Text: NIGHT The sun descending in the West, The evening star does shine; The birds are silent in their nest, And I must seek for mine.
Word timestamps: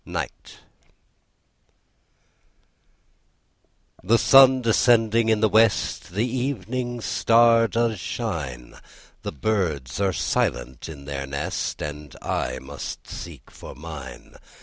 NIGHT 0.03 0.57
The 4.03 4.17
sun 4.17 4.63
descending 4.63 5.29
in 5.29 5.41
the 5.41 5.47
West, 5.47 6.13
The 6.13 6.25
evening 6.27 7.01
star 7.01 7.67
does 7.67 7.99
shine; 7.99 8.77
The 9.21 9.31
birds 9.31 10.01
are 10.01 10.11
silent 10.11 10.89
in 10.89 11.05
their 11.05 11.27
nest, 11.27 11.83
And 11.83 12.15
I 12.19 12.57
must 12.57 13.05
seek 13.07 13.51
for 13.51 13.75
mine. 13.75 14.37